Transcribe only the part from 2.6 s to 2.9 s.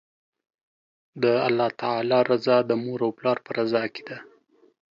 د